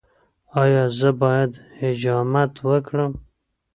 [0.61, 3.11] ایا زه باید حجامت وکړم؟